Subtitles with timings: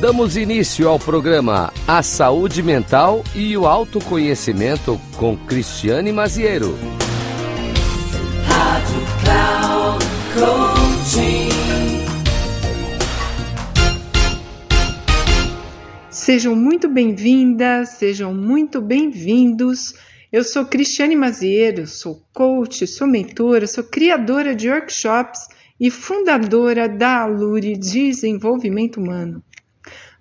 [0.00, 6.78] Damos início ao programa A Saúde Mental e o Autoconhecimento com Cristiane Maziero.
[8.46, 11.48] Rádio Cloud Coaching.
[16.08, 19.94] Sejam muito bem-vindas, sejam muito bem-vindos.
[20.30, 25.48] Eu sou Cristiane Maziero, sou coach, sou mentora, sou criadora de workshops
[25.80, 29.42] e fundadora da Alure Desenvolvimento Humano.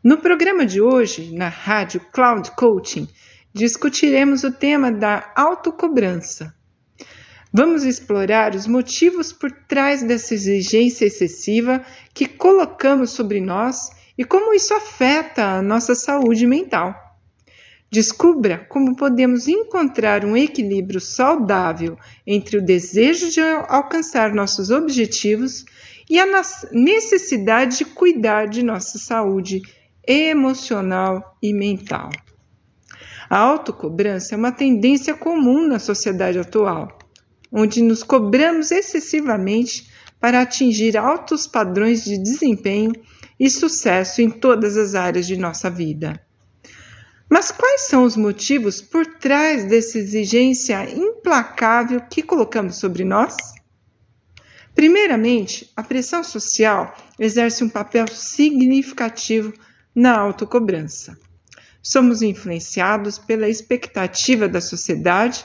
[0.08, 3.10] No programa de hoje, na Rádio Cloud Coaching,
[3.54, 6.56] discutiremos o tema da autocobrança.
[7.52, 14.54] Vamos explorar os motivos por trás dessa exigência excessiva que colocamos sobre nós e como
[14.54, 16.96] isso afeta a nossa saúde mental.
[17.92, 25.66] Descubra como podemos encontrar um equilíbrio saudável entre o desejo de alcançar nossos objetivos
[26.10, 26.26] e a
[26.72, 29.62] necessidade de cuidar de nossa saúde
[30.08, 32.10] emocional e mental.
[33.30, 36.98] A autocobrança é uma tendência comum na sociedade atual,
[37.52, 42.94] onde nos cobramos excessivamente para atingir altos padrões de desempenho
[43.40, 46.20] e sucesso em todas as áreas de nossa vida.
[47.30, 53.36] Mas quais são os motivos por trás dessa exigência implacável que colocamos sobre nós?
[54.74, 59.52] Primeiramente, a pressão social exerce um papel significativo
[59.98, 61.18] na autocobrança.
[61.82, 65.44] Somos influenciados pela expectativa da sociedade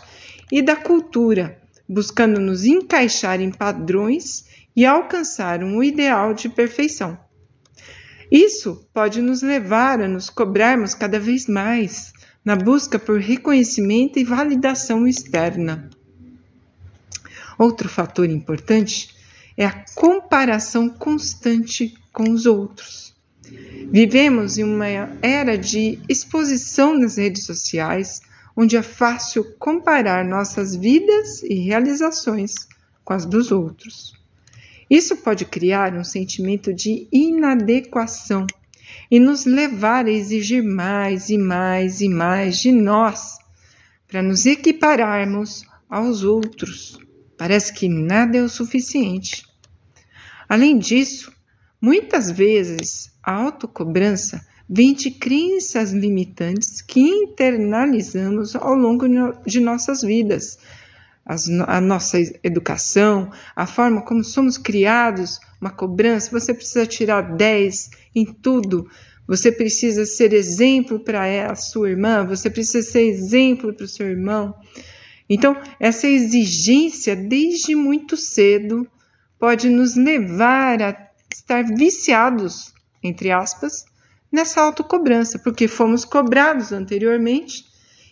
[0.51, 4.45] e da cultura, buscando nos encaixar em padrões
[4.77, 7.19] e alcançar um ideal de perfeição.
[8.31, 12.13] Isso pode nos levar a nos cobrarmos cada vez mais
[12.45, 15.89] na busca por reconhecimento e validação externa.
[17.59, 19.17] Outro fator importante
[19.57, 23.12] é a comparação constante com os outros.
[23.91, 24.87] Vivemos em uma
[25.21, 28.23] era de exposição nas redes sociais,
[28.57, 32.55] onde é fácil comparar nossas vidas e realizações
[33.05, 34.15] com as dos outros.
[34.89, 38.47] Isso pode criar um sentimento de inadequação
[39.11, 43.39] e nos levar a exigir mais e mais e mais de nós
[44.09, 46.99] para nos equipararmos aos outros.
[47.37, 49.47] Parece que nada é o suficiente.
[50.49, 51.33] Além disso,
[51.83, 59.07] muitas vezes a autocobrança vem de crenças limitantes que internalizamos ao longo
[59.45, 60.59] de nossas vidas,
[61.27, 67.91] as, a nossa educação, a forma como somos criados, uma cobrança, você precisa tirar 10
[68.15, 68.89] em tudo,
[69.27, 74.09] você precisa ser exemplo para a sua irmã, você precisa ser exemplo para o seu
[74.09, 74.55] irmão.
[75.29, 78.87] Então, essa exigência desde muito cedo
[79.39, 80.93] pode nos levar a
[81.43, 82.73] estar viciados,
[83.03, 83.85] entre aspas,
[84.31, 87.65] nessa autocobrança, porque fomos cobrados anteriormente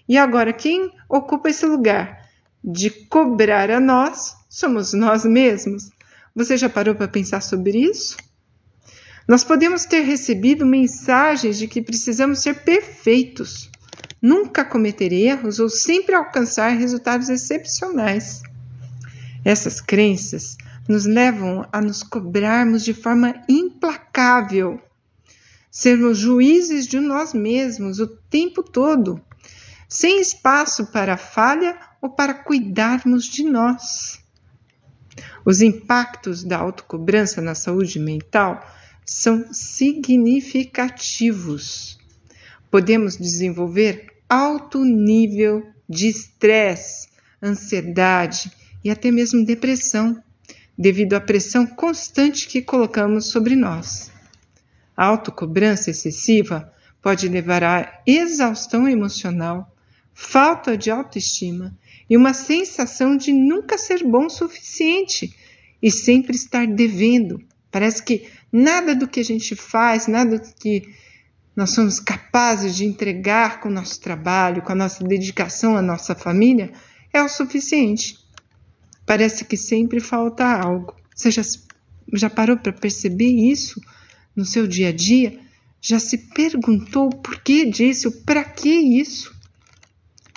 [0.08, 2.20] e agora quem ocupa esse lugar?
[2.62, 5.91] de cobrar a nós somos nós mesmos.
[6.34, 8.16] Você já parou para pensar sobre isso?
[9.26, 13.70] Nós podemos ter recebido mensagens de que precisamos ser perfeitos,
[14.20, 18.42] nunca cometer erros ou sempre alcançar resultados excepcionais.
[19.44, 20.56] Essas crenças
[20.91, 24.83] nos levam a nos cobrarmos de forma implacável,
[25.71, 29.23] sermos juízes de nós mesmos o tempo todo,
[29.89, 34.19] sem espaço para falha ou para cuidarmos de nós.
[35.45, 38.61] Os impactos da autocobrança na saúde mental
[39.07, 42.01] são significativos.
[42.69, 48.51] Podemos desenvolver alto nível de estresse, ansiedade
[48.83, 50.21] e até mesmo depressão,
[50.80, 54.10] devido à pressão constante que colocamos sobre nós.
[54.96, 59.76] A autocobrança excessiva pode levar à exaustão emocional,
[60.14, 61.76] falta de autoestima
[62.08, 65.36] e uma sensação de nunca ser bom o suficiente
[65.82, 67.42] e sempre estar devendo.
[67.71, 70.83] Parece que nada do que a gente faz, nada do que
[71.54, 76.15] nós somos capazes de entregar com o nosso trabalho, com a nossa dedicação à nossa
[76.15, 76.72] família,
[77.12, 78.20] é o suficiente.
[79.10, 80.95] Parece que sempre falta algo.
[81.12, 81.42] Você já,
[82.12, 83.80] já parou para perceber isso
[84.36, 85.36] no seu dia a dia?
[85.80, 88.22] Já se perguntou o porquê disso?
[88.24, 89.34] Para que isso?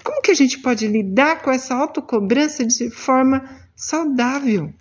[0.04, 4.74] Como que a gente pode lidar com essa autocobrança de forma saudável?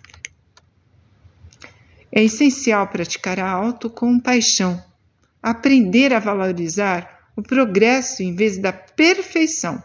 [2.11, 4.83] É essencial praticar a autocompaixão,
[5.39, 9.83] aprender a valorizar o progresso em vez da perfeição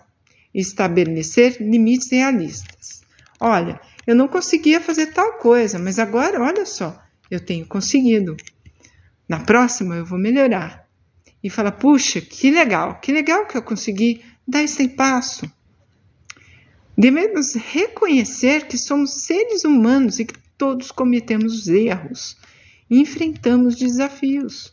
[0.55, 3.03] estabelecer limites realistas.
[3.39, 3.79] Olha,
[4.09, 6.99] eu não conseguia fazer tal coisa, mas agora, olha só,
[7.31, 8.39] eu tenho conseguido.
[9.29, 10.89] Na próxima eu vou melhorar.
[11.45, 15.45] e fala: puxa, que legal, que legal que eu consegui dar esse passo.
[16.97, 22.35] Devemos reconhecer que somos seres humanos e que todos cometemos erros
[22.89, 24.71] e enfrentamos desafios.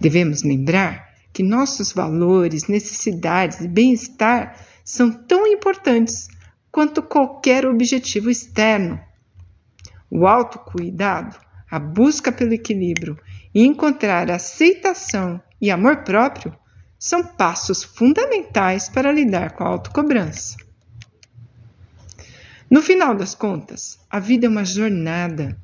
[0.00, 6.26] Devemos lembrar que nossos valores, necessidades e bem-estar são tão importantes
[6.76, 9.00] quanto qualquer objetivo externo.
[10.10, 11.34] O autocuidado,
[11.70, 13.18] a busca pelo equilíbrio
[13.54, 16.54] e encontrar aceitação e amor próprio
[16.98, 20.58] são passos fundamentais para lidar com a autocobrança.
[22.68, 25.58] No final das contas, a vida é uma jornada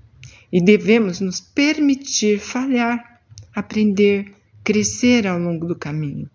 [0.51, 3.21] e devemos nos permitir falhar,
[3.55, 6.31] aprender, crescer ao longo do caminho.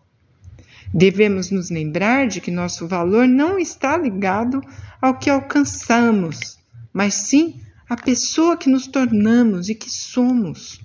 [0.93, 4.61] Devemos nos lembrar de que nosso valor não está ligado
[5.01, 6.57] ao que alcançamos,
[6.93, 10.79] mas sim à pessoa que nos tornamos e que somos.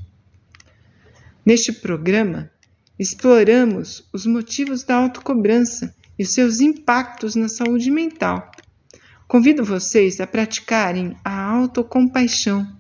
[1.45, 2.51] Neste programa,
[2.99, 8.53] exploramos os motivos da autocobrança e seus impactos na saúde mental
[9.33, 12.71] Convido vocês a praticarem a autocompaixão,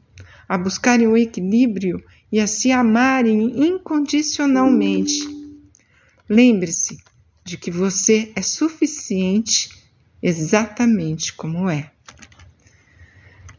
[0.46, 5.14] a buscarem o equilíbrio e a se amarem incondicionalmente.
[6.28, 6.98] Lembre-se
[7.52, 9.68] de que você é suficiente
[10.22, 11.92] exatamente como é.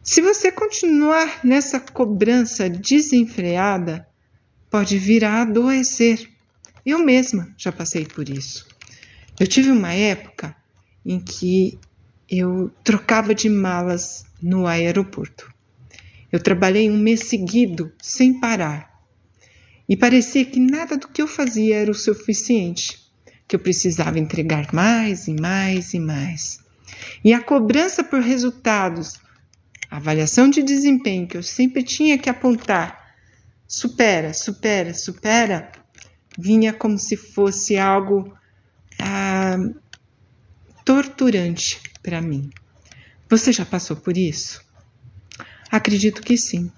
[0.01, 4.07] Se você continuar nessa cobrança desenfreada,
[4.67, 6.27] pode vir a adoecer.
[6.83, 8.67] Eu mesma já passei por isso.
[9.39, 10.55] Eu tive uma época
[11.05, 11.77] em que
[12.27, 15.53] eu trocava de malas no aeroporto.
[16.31, 18.91] Eu trabalhei um mês seguido, sem parar.
[19.87, 23.02] E parecia que nada do que eu fazia era o suficiente,
[23.47, 26.59] que eu precisava entregar mais e mais e mais.
[27.23, 29.19] E a cobrança por resultados,
[29.89, 33.15] a avaliação de desempenho que eu sempre tinha que apontar,
[33.67, 35.71] supera, supera, supera,
[36.37, 38.33] vinha como se fosse algo
[38.99, 39.57] ah,
[40.83, 42.49] torturante para mim.
[43.29, 44.61] Você já passou por isso?
[45.71, 46.71] Acredito que sim.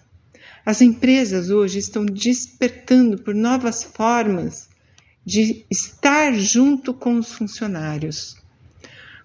[0.66, 4.70] As empresas hoje estão despertando por novas formas
[5.26, 8.38] de estar junto com os funcionários.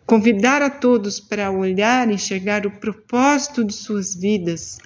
[0.06, 4.78] Convidar a todos para olhar e enxergar o propósito de suas vidas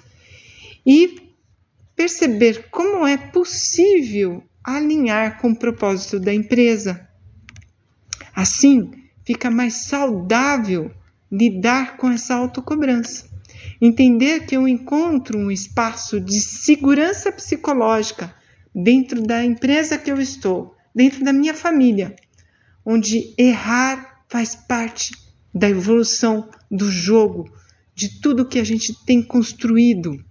[0.85, 1.31] e
[1.95, 7.07] perceber como é possível alinhar com o propósito da empresa.
[8.35, 8.91] Assim,
[9.23, 10.91] fica mais saudável
[11.31, 13.29] lidar com essa autocobrança.
[13.81, 18.33] Entender que eu encontro um espaço de segurança psicológica
[18.73, 22.15] dentro da empresa que eu estou, dentro da minha família,
[22.85, 25.13] onde errar faz parte
[25.53, 27.51] da evolução do jogo,
[27.93, 30.23] de tudo que a gente tem construído.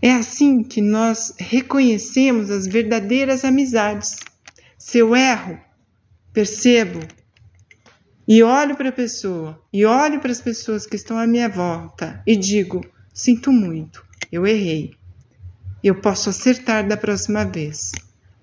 [0.00, 4.16] É assim que nós reconhecemos as verdadeiras amizades.
[4.78, 5.58] Se eu erro,
[6.32, 7.00] percebo
[8.28, 12.22] e olho para a pessoa, e olho para as pessoas que estão à minha volta
[12.26, 12.84] e digo:
[13.14, 14.94] sinto muito, eu errei.
[15.82, 17.92] Eu posso acertar da próxima vez.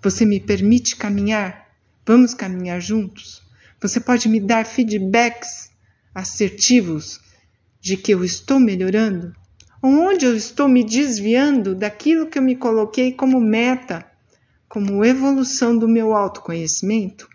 [0.03, 1.73] Você me permite caminhar?
[2.05, 3.41] Vamos caminhar juntos?
[3.79, 5.71] Você pode me dar feedbacks
[6.13, 7.21] assertivos
[7.79, 9.33] de que eu estou melhorando?
[9.81, 14.05] Onde eu estou me desviando daquilo que eu me coloquei como meta,
[14.67, 17.29] como evolução do meu autoconhecimento?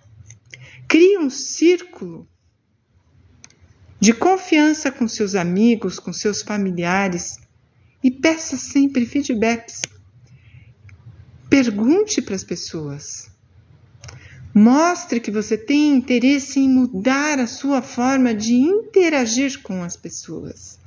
[0.87, 2.29] Crie um círculo
[3.99, 7.39] de confiança com seus amigos, com seus familiares
[8.05, 9.81] e peça sempre feedbacks.
[11.49, 13.31] Pergunte para as pessoas.
[14.55, 20.79] Mostre que você tem interesse em mudar a sua forma de interagir com as pessoas.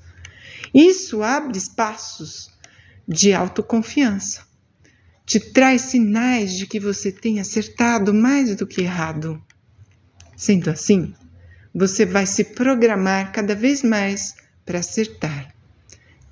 [0.73, 2.51] Isso abre espaços
[3.07, 4.45] de autoconfiança.
[5.25, 9.41] Te traz sinais de que você tem acertado mais do que errado.
[10.35, 11.13] Sendo assim,
[11.73, 15.53] você vai se programar cada vez mais para acertar.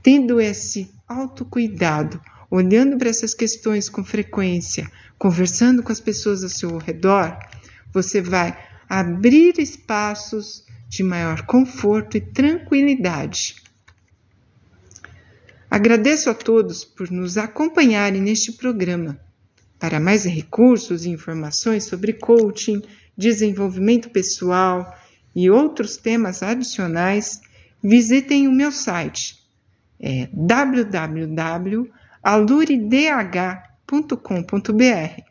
[0.04, 6.78] Tendo esse autocuidado, olhando para essas questões com frequência, conversando com as pessoas ao seu
[6.78, 7.38] redor,
[7.94, 13.56] você vai abrir espaços de maior conforto e tranquilidade.
[15.70, 19.20] Agradeço a todos por nos acompanharem neste programa.
[19.78, 22.82] Para mais recursos e informações sobre coaching,
[23.16, 24.98] desenvolvimento pessoal
[25.36, 27.40] e outros temas adicionais,
[27.82, 29.40] visitem o meu site
[30.00, 30.30] é
[32.24, 35.24] www.aluridh.com.br.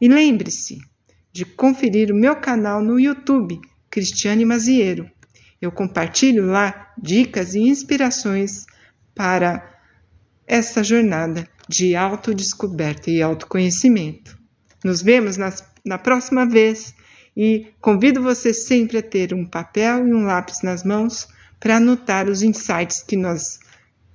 [0.00, 0.78] E lembre-se
[1.32, 3.60] de conferir o meu canal no YouTube,
[3.90, 5.10] Cristiane Maziero.
[5.60, 8.64] Eu compartilho lá dicas e inspirações
[9.14, 9.68] para
[10.46, 14.38] essa jornada de autodescoberta e autoconhecimento.
[14.84, 16.94] Nos vemos nas, na próxima vez
[17.36, 21.28] e convido você sempre a ter um papel e um lápis nas mãos
[21.60, 23.58] para anotar os insights que nós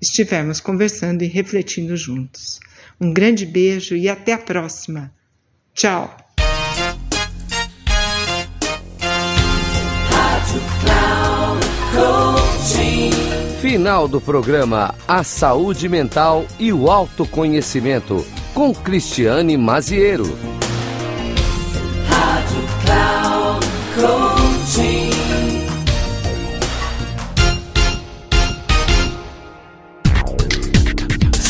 [0.03, 2.59] estivermos conversando e refletindo juntos.
[2.99, 5.11] Um grande beijo e até a próxima.
[5.73, 6.15] Tchau!
[13.61, 20.62] Final do programa A Saúde Mental e o Autoconhecimento, com Cristiane Maziero.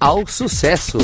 [0.00, 0.96] ao sucesso.